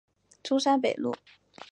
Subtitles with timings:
[0.41, 1.15] 中山北路